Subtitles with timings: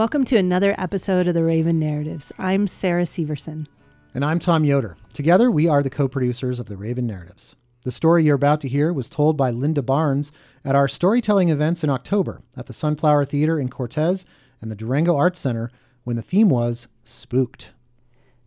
[0.00, 2.32] Welcome to another episode of the Raven Narratives.
[2.38, 3.66] I'm Sarah Severson.
[4.14, 4.96] And I'm Tom Yoder.
[5.12, 7.54] Together, we are the co producers of the Raven Narratives.
[7.82, 10.32] The story you're about to hear was told by Linda Barnes
[10.64, 14.24] at our storytelling events in October at the Sunflower Theater in Cortez
[14.62, 15.70] and the Durango Arts Center
[16.04, 17.72] when the theme was Spooked.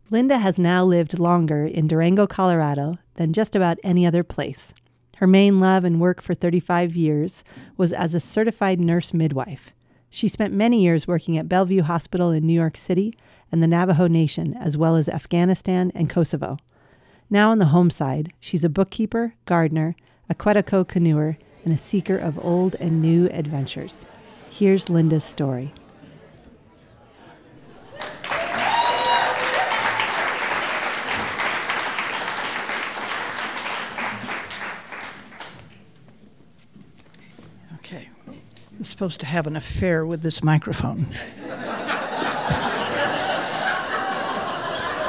[0.09, 4.73] Linda has now lived longer in Durango, Colorado than just about any other place.
[5.17, 7.43] Her main love and work for 35 years
[7.77, 9.71] was as a certified nurse midwife.
[10.15, 13.17] She spent many years working at Bellevue Hospital in New York City
[13.51, 16.59] and the Navajo Nation, as well as Afghanistan and Kosovo.
[17.31, 19.95] Now on the home side, she's a bookkeeper, gardener,
[20.29, 24.05] a Quetico canoeer, and a seeker of old and new adventures.
[24.51, 25.73] Here's Linda's story.
[37.79, 38.09] Okay.
[38.77, 41.07] I'm supposed to have an affair with this microphone.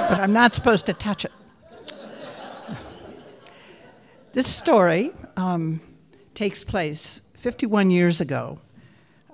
[0.09, 1.31] but I'm not supposed to touch it.
[4.33, 5.81] This story um,
[6.35, 8.59] takes place 51 years ago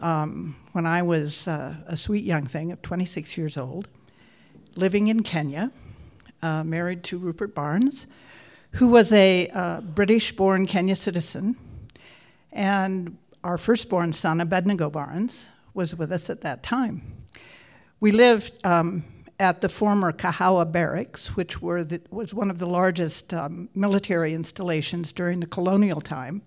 [0.03, 3.89] um, when I was uh, a sweet young thing of 26 years old,
[4.77, 5.71] living in Kenya,
[6.43, 8.07] uh, married to Rupert Barnes,
[8.73, 11.57] who was a uh, British born Kenya citizen.
[12.53, 17.03] And our firstborn son, Abednego Barnes, was with us at that time.
[18.01, 19.05] We lived um,
[19.39, 25.13] at the former Kahawa Barracks, which the, was one of the largest um, military installations
[25.13, 26.43] during the colonial time.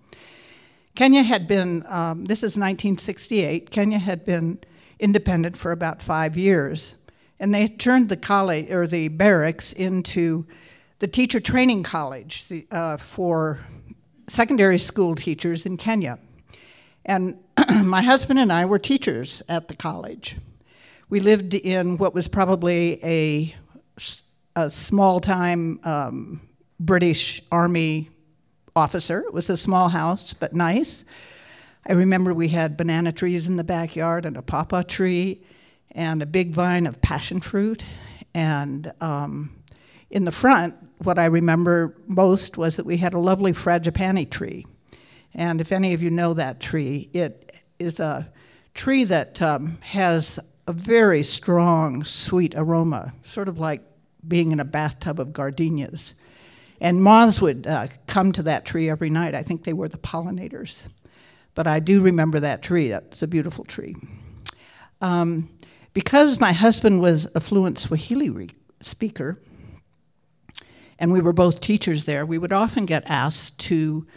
[0.96, 4.60] Kenya had been, um, this is 1968, Kenya had been
[5.00, 6.98] independent for about five years.
[7.40, 10.46] And they turned the college, or the barracks, into
[11.00, 13.60] the teacher training college uh, for
[14.28, 16.20] secondary school teachers in Kenya.
[17.06, 17.38] And
[17.84, 20.38] my husband and I were teachers at the college.
[21.10, 23.56] We lived in what was probably a,
[24.56, 26.42] a small time um,
[26.80, 28.10] British Army
[28.76, 29.20] officer.
[29.22, 31.06] It was a small house, but nice.
[31.86, 35.44] I remember we had banana trees in the backyard and a pawpaw tree
[35.92, 37.84] and a big vine of passion fruit.
[38.34, 39.56] And um,
[40.10, 44.66] in the front, what I remember most was that we had a lovely frangipani tree.
[45.36, 48.32] And if any of you know that tree, it is a
[48.74, 53.82] tree that um, has a very strong, sweet aroma, sort of like
[54.28, 56.14] being in a bathtub of gardenias.
[56.80, 59.36] And moths would uh, come to that tree every night.
[59.36, 60.88] I think they were the pollinators.
[61.56, 62.90] But I do remember that tree.
[62.90, 63.96] That's a beautiful tree.
[65.02, 65.50] Um,
[65.94, 68.50] because my husband was a fluent Swahili re-
[68.82, 69.40] speaker,
[70.98, 74.08] and we were both teachers there, we would often get asked to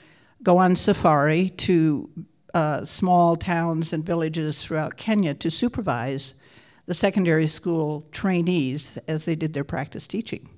[0.43, 2.11] go on safari to
[2.55, 6.35] uh, small towns and villages throughout Kenya to supervise
[6.87, 10.49] the secondary school trainees as they did their practice teaching.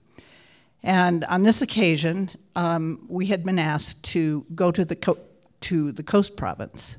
[0.82, 5.18] And on this occasion, um, we had been asked to go to the, co-
[5.62, 6.98] to the coast province.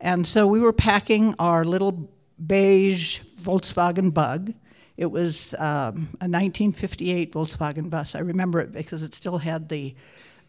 [0.00, 2.10] And so we were packing our little
[2.44, 4.54] beige Volkswagen bug.
[4.96, 8.14] It was um, a 1958 Volkswagen bus.
[8.14, 9.94] I remember it because it still had the,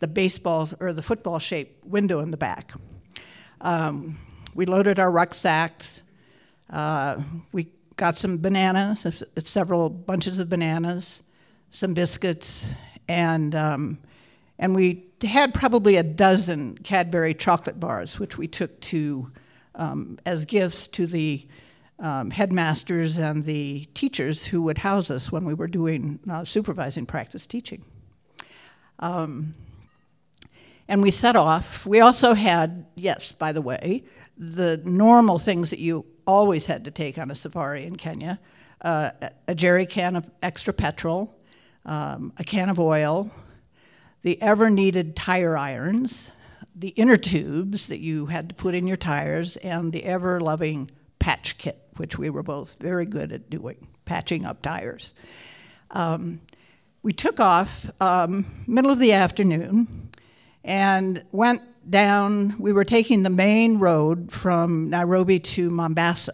[0.04, 2.74] the baseball or the football shaped window in the back.
[3.62, 4.18] Um,
[4.54, 6.02] we loaded our rucksacks.
[6.70, 7.22] Uh,
[7.54, 11.24] we got some bananas, several bunches of bananas,
[11.72, 12.76] some biscuits,
[13.08, 13.98] and um,
[14.60, 19.32] and we had probably a dozen Cadbury chocolate bars, which we took to
[19.76, 21.48] um, as gifts to the
[22.00, 27.06] um, headmasters and the teachers who would house us when we were doing uh, supervising
[27.06, 27.86] practice teaching.
[29.00, 29.56] Um,
[30.88, 31.86] and we set off.
[31.86, 34.04] We also had, yes, by the way,
[34.38, 38.40] the normal things that you always had to take on a safari in Kenya
[38.84, 39.12] uh,
[39.48, 41.34] a jerry can of extra petrol,
[41.86, 43.32] um, a can of oil,
[44.22, 46.32] the ever needed tire irons,
[46.76, 50.90] the inner tubes that you had to put in your tires, and the ever loving
[51.20, 55.14] patch kit, which we were both very good at doing, patching up tires.
[55.92, 56.42] Um,
[57.04, 60.10] we took off um, middle of the afternoon
[60.64, 66.34] and went down, we were taking the main road from Nairobi to Mombasa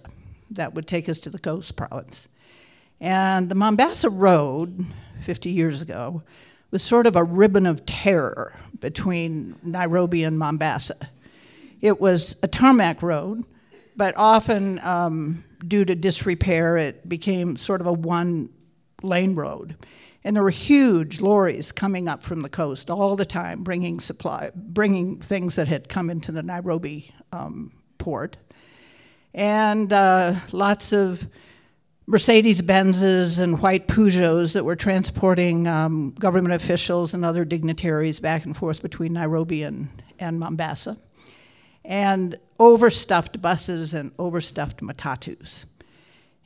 [0.51, 2.27] that would take us to the coast province.
[2.99, 4.85] And the Mombasa Road,
[5.21, 6.23] 50 years ago,
[6.71, 10.95] was sort of a ribbon of terror between Nairobi and Mombasa.
[11.81, 13.43] It was a tarmac road,
[13.95, 18.49] but often, um, due to disrepair, it became sort of a one
[19.01, 19.75] lane road.
[20.29, 24.51] And there were huge lorries coming up from the coast all the time, bringing supply,
[24.53, 28.37] bringing things that had come into the Nairobi um, port.
[29.33, 31.27] and uh, lots of
[32.05, 38.45] Mercedes Benzes and white Peugeots that were transporting um, government officials and other dignitaries back
[38.45, 39.89] and forth between Nairobi and,
[40.19, 40.99] and Mombasa,
[41.83, 45.65] and overstuffed buses and overstuffed matatus.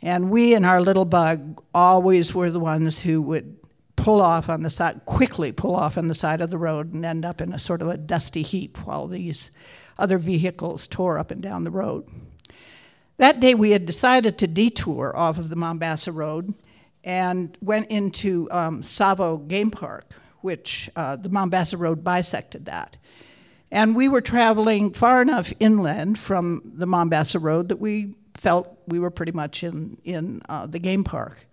[0.02, 3.58] And we in our little bug always were the ones who would
[3.96, 7.06] pull off on the side, quickly pull off on the side of the road and
[7.06, 9.52] end up in a sort of a dusty heap while these
[9.98, 12.06] other vehicles tore up and down the road.
[13.18, 16.54] That day we had decided to detour off of the Mombasa Road
[17.04, 20.12] and went into um, Tsavo Game Park,
[20.42, 22.98] which uh, the Mombasa Road bisected that.
[23.70, 29.00] And we were traveling far enough inland from the Mombasa Road that we felt we
[29.00, 31.46] were pretty much in, in uh, the game park.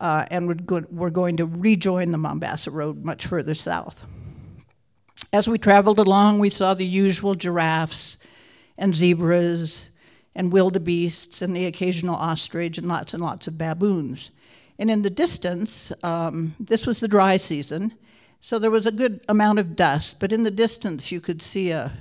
[0.00, 4.06] Uh, and we're, go- we're going to rejoin the Mombasa Road much further south.
[5.32, 8.16] As we traveled along, we saw the usual giraffes
[8.78, 9.90] and zebras
[10.34, 14.30] and wildebeests and the occasional ostrich and lots and lots of baboons.
[14.78, 17.92] And in the distance, um, this was the dry season,
[18.40, 21.72] so there was a good amount of dust, but in the distance you could see
[21.72, 21.92] a,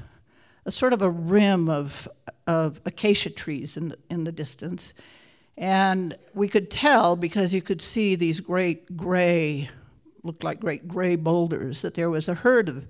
[0.66, 2.08] a sort of a rim of,
[2.46, 4.94] of acacia trees in the, in the distance.
[5.58, 9.70] And we could tell because you could see these great gray,
[10.24, 12.88] looked like great gray boulders, that there was a herd of,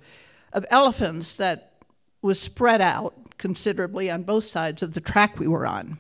[0.52, 1.74] of elephants that
[2.22, 6.00] was spread out considerably on both sides of the track we were on.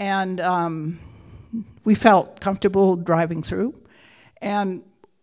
[0.00, 0.98] And um,
[1.84, 3.80] we felt comfortable driving through.
[4.40, 4.82] And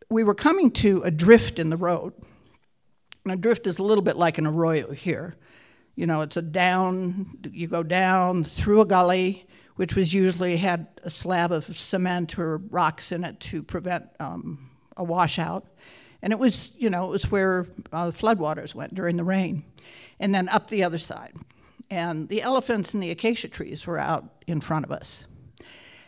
[0.09, 2.13] we were coming to a drift in the road.
[3.25, 5.35] And a drift is a little bit like an arroyo here.
[5.95, 9.46] You know, it's a down, you go down through a gully,
[9.77, 14.69] which was usually had a slab of cement or rocks in it to prevent um,
[14.97, 15.65] a washout.
[16.21, 19.63] And it was, you know, it was where uh, floodwaters went during the rain.
[20.19, 21.33] And then up the other side.
[21.89, 25.27] And the elephants and the acacia trees were out in front of us.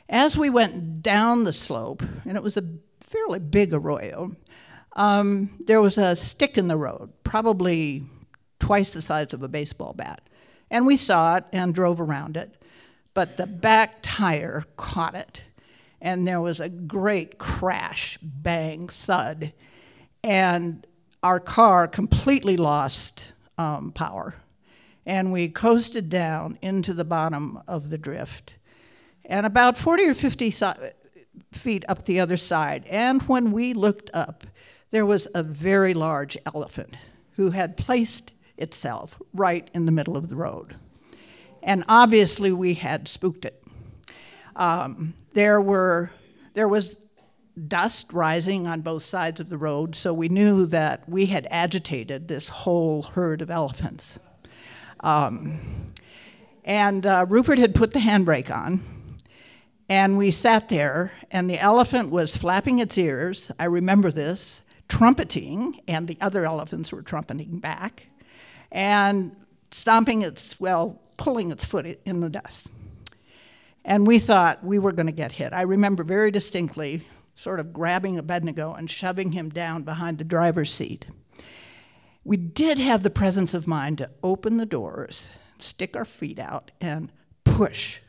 [0.10, 2.64] As we went down the slope, and it was a
[3.00, 4.36] fairly big arroyo,
[4.94, 8.04] um, there was a stick in the road, probably
[8.60, 10.22] twice the size of a baseball bat.
[10.72, 12.59] And we saw it and drove around it.
[13.20, 15.44] But the back tire caught it.
[16.00, 19.52] And there was a great crash, bang, thud.
[20.24, 20.88] And
[21.22, 24.36] our car completely lost um, power.
[25.06, 28.56] And we coasted down into the bottom of the drift.
[29.26, 30.72] And about 40 or 50 si-
[31.52, 34.48] feet up the other side, and when we looked up,
[34.92, 36.96] there was a very large elephant
[37.34, 40.78] who had placed itself right in the middle of the road.
[41.70, 43.64] And obviously, we had spooked it.
[44.56, 46.10] Um, there, were,
[46.56, 47.00] there was
[47.68, 52.28] dust rising on both sides of the road, so we knew that we had agitated
[52.28, 54.18] this whole herd of elephants.
[55.02, 55.92] Um,
[56.66, 58.82] and uh, Rupert had put the handbrake on,
[59.88, 63.52] and we sat there, and the elephant was flapping its ears.
[63.60, 68.08] I remember this, trumpeting, and the other elephants were trumpeting back,
[68.72, 69.36] and
[69.70, 72.70] stomping its, well, pulling its foot in the dust.
[73.86, 75.54] And we thought we were going to get hit.
[75.54, 80.72] I remember very distinctly sort of grabbing Abednego and shoving him down behind the driver's
[80.72, 81.08] seat.
[82.24, 86.72] We did have the presence of mind to open the doors, stick our feet out,
[86.82, 87.12] and
[87.44, 88.00] push.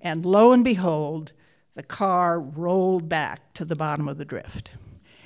[0.00, 1.32] And lo and behold,
[1.74, 4.72] the car rolled back to the bottom of the drift.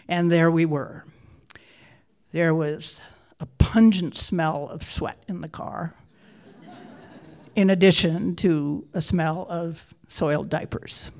[0.08, 1.04] And there we were.
[2.32, 3.00] There was
[3.40, 5.94] a pungent smell of sweat in the car,
[7.58, 11.10] in addition to a smell of soiled diapers.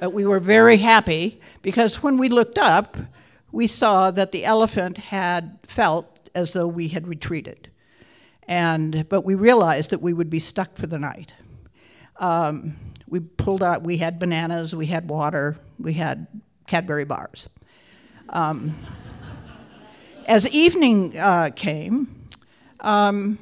[0.00, 2.96] but we were very happy because when we looked up,
[3.52, 7.70] we saw that the elephant had felt as though we had retreated.
[8.48, 11.36] And, but we realized that we would be stuck for the night.
[12.16, 16.26] Um, we pulled out, we had bananas, we had water, we had
[16.66, 17.48] Cadbury bars.
[18.28, 18.76] Um,
[20.26, 22.26] as evening uh, came,
[22.80, 23.38] um,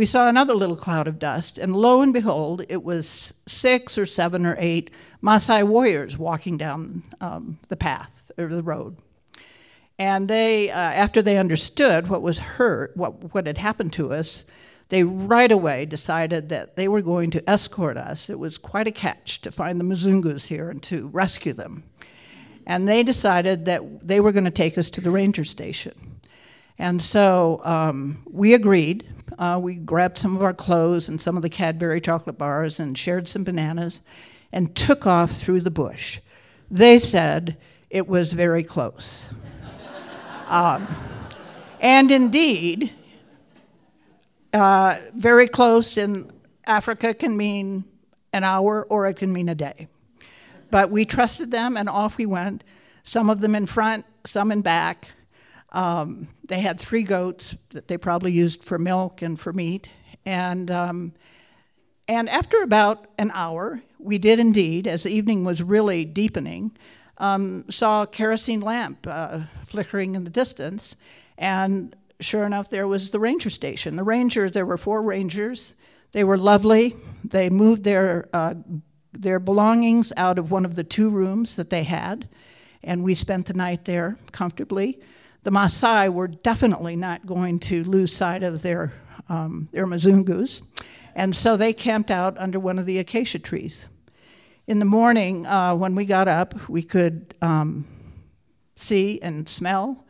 [0.00, 4.06] we saw another little cloud of dust, and lo and behold, it was six or
[4.06, 4.90] seven or eight
[5.22, 8.96] Maasai warriors walking down um, the path or the road.
[9.98, 14.46] And they, uh, after they understood what was hurt, what, what had happened to us,
[14.88, 18.30] they right away decided that they were going to escort us.
[18.30, 21.82] It was quite a catch to find the Mzungus here and to rescue them.
[22.66, 25.92] And they decided that they were going to take us to the ranger station.
[26.78, 29.06] And so um, we agreed.
[29.40, 32.96] Uh, we grabbed some of our clothes and some of the Cadbury chocolate bars and
[32.96, 34.02] shared some bananas
[34.52, 36.20] and took off through the bush.
[36.70, 37.56] They said
[37.88, 39.30] it was very close.
[40.48, 40.86] um,
[41.80, 42.92] and indeed,
[44.52, 46.28] Uh, very close in
[46.66, 47.84] Africa can mean
[48.32, 49.86] an hour or it can mean a day.
[50.72, 52.64] But we trusted them and off we went,
[53.04, 55.12] some of them in front, some in back.
[55.72, 59.90] Um, they had three goats that they probably used for milk and for meat.
[60.26, 61.12] And, um,
[62.08, 66.76] and after about an hour, we did indeed, as the evening was really deepening,
[67.18, 70.96] um, saw a kerosene lamp uh, flickering in the distance.
[71.38, 73.96] And sure enough, there was the ranger station.
[73.96, 75.74] The rangers, there were four rangers.
[76.12, 76.96] They were lovely.
[77.24, 78.54] They moved their, uh,
[79.12, 82.28] their belongings out of one of the two rooms that they had,
[82.82, 84.98] and we spent the night there comfortably.
[85.42, 88.92] The Maasai were definitely not going to lose sight of their,
[89.28, 90.62] um, their Mzungus,
[91.14, 93.88] and so they camped out under one of the acacia trees.
[94.66, 97.86] In the morning, uh, when we got up, we could um,
[98.76, 100.04] see and smell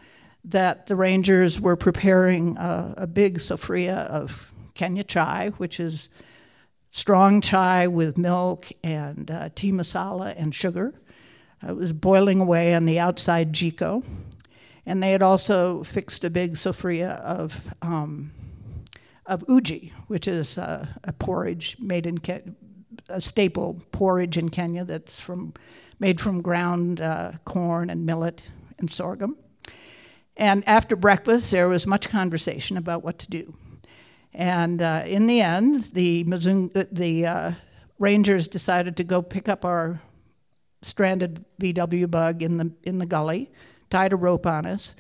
[0.45, 6.09] that the rangers were preparing a, a big sofria of Kenya chai, which is
[6.91, 10.95] strong chai with milk and uh, tea masala and sugar.
[11.67, 14.03] It was boiling away on the outside jiko.
[14.87, 18.33] And they had also fixed a big sofria of, um,
[19.27, 22.55] of uji, which is a porridge made in Ke-
[23.09, 25.53] a staple porridge in Kenya that's from,
[25.99, 29.37] made from ground uh, corn and millet and sorghum.
[30.37, 33.55] And after breakfast, there was much conversation about what to do.
[34.33, 37.53] And uh, in the end, the, uh, the uh,
[37.99, 40.01] rangers decided to go pick up our
[40.83, 43.51] stranded VW bug in the, in the gully,
[43.91, 44.97] tied a rope on us.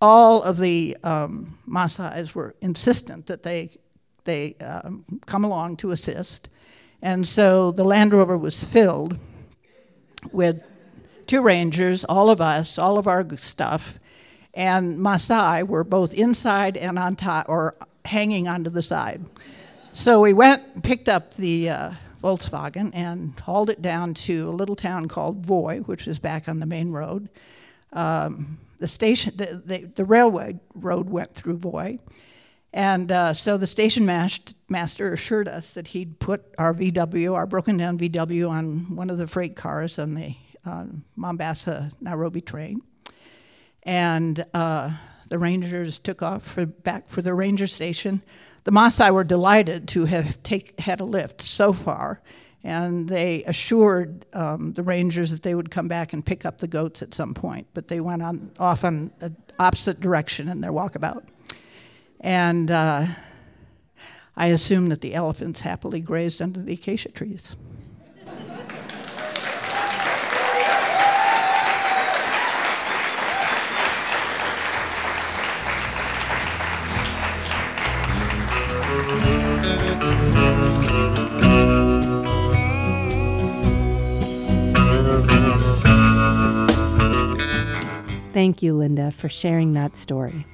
[0.00, 3.70] All of the um, Maasai's were insistent that they,
[4.24, 6.48] they um, come along to assist.
[7.02, 9.18] And so the Land Rover was filled
[10.32, 10.62] with
[11.26, 13.98] two rangers, all of us, all of our stuff,
[14.54, 19.24] and Maasai were both inside and on top, or hanging onto the side.
[19.92, 21.90] So we went, picked up the uh,
[22.22, 26.58] Volkswagen, and hauled it down to a little town called Voi, which is back on
[26.58, 27.28] the main road.
[27.92, 31.98] Um, the station, the, the, the, railway road went through Voi.
[32.72, 37.76] And uh, so the station master assured us that he'd put our VW, our broken
[37.76, 40.84] down VW, on one of the freight cars on the uh,
[41.16, 42.82] Mombasa Nairobi train
[43.88, 44.90] and uh,
[45.30, 48.22] the Rangers took off for, back for the ranger station.
[48.64, 52.20] The Maasai were delighted to have take, had a lift so far,
[52.64, 56.66] and they assured um, the Rangers that they would come back and pick up the
[56.66, 60.72] goats at some point, but they went on, off on the opposite direction in their
[60.72, 61.24] walkabout.
[62.20, 63.06] And uh,
[64.36, 67.56] I assume that the elephants happily grazed under the acacia trees.
[88.38, 90.46] Thank you, Linda, for sharing that story.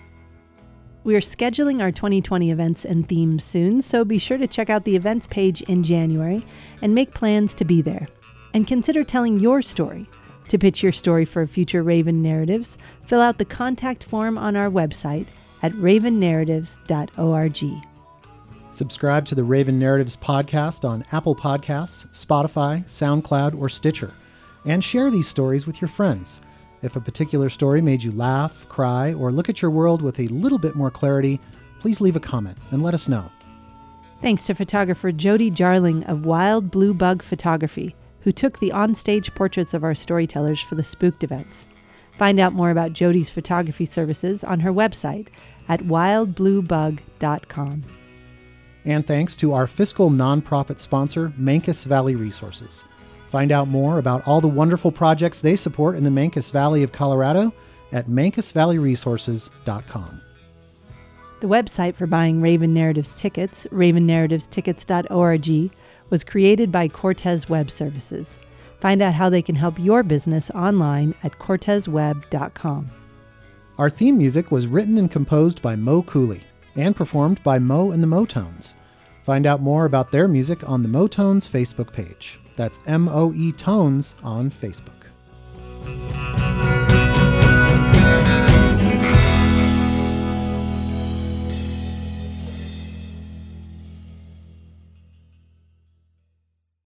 [1.04, 4.86] We are scheduling our 2020 events and themes soon, so be sure to check out
[4.86, 6.46] the events page in January
[6.80, 8.08] and make plans to be there.
[8.54, 10.08] And consider telling your story.
[10.48, 14.70] To pitch your story for future Raven Narratives, fill out the contact form on our
[14.70, 15.26] website
[15.60, 17.64] at ravennarratives.org.
[18.72, 24.14] Subscribe to the Raven Narratives podcast on Apple Podcasts, Spotify, SoundCloud, or Stitcher,
[24.64, 26.40] and share these stories with your friends.
[26.84, 30.28] If a particular story made you laugh, cry, or look at your world with a
[30.28, 31.40] little bit more clarity,
[31.80, 33.30] please leave a comment and let us know.
[34.20, 39.72] Thanks to photographer Jody Jarling of Wild Blue Bug Photography, who took the onstage portraits
[39.72, 41.66] of our storytellers for the Spooked events.
[42.18, 45.28] Find out more about Jody's photography services on her website
[45.68, 47.84] at wildbluebug.com.
[48.84, 52.84] And thanks to our fiscal nonprofit sponsor, Mancos Valley Resources.
[53.34, 56.92] Find out more about all the wonderful projects they support in the Mancos Valley of
[56.92, 57.52] Colorado
[57.90, 60.20] at mancosvalleyresources.com.
[61.40, 65.72] The website for buying Raven Narratives tickets, ravennarrativestickets.org,
[66.10, 68.38] was created by Cortez Web Services.
[68.78, 72.88] Find out how they can help your business online at cortezweb.com.
[73.78, 76.44] Our theme music was written and composed by Moe Cooley
[76.76, 78.74] and performed by Moe and the Moetones.
[79.24, 82.38] Find out more about their music on the Moetones Facebook page.
[82.56, 85.03] That's M O E Tones on Facebook.